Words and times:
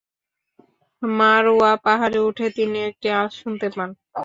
মারওয়া 1.01 1.71
পাহাড়ে 1.85 2.19
উঠে 2.27 2.47
তিনি 2.57 2.77
একটি 2.89 3.07
আওয়াজ 3.11 3.31
শুনতে 3.41 3.67
পান। 3.75 3.89